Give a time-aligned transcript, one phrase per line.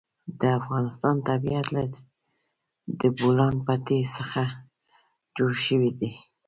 [0.39, 1.83] د افغانستان طبیعت له
[2.99, 4.41] د بولان پټي څخه
[5.35, 6.11] جوړ شوی دی.